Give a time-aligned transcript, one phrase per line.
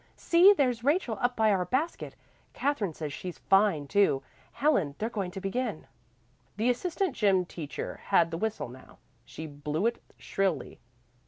[0.17, 2.15] See, there's Rachel up by our basket.
[2.53, 4.23] Katherine says she's fine too.
[4.53, 5.85] Helen, they're going to begin."
[6.57, 8.97] The assistant gym teacher had the whistle now.
[9.25, 10.79] She blew it shrilly.